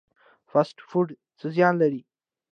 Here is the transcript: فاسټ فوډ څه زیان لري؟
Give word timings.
فاسټ 0.49 0.77
فوډ 0.89 1.07
څه 1.39 1.45
زیان 1.55 1.73
لري؟ 1.81 2.01